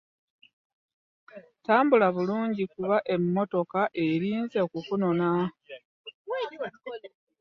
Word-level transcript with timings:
Tambula 1.65 2.07
bulungi 2.15 2.63
kuba 2.73 2.97
emmotoka 3.13 3.81
erinza 4.07 4.57
okukutomera. 4.65 5.35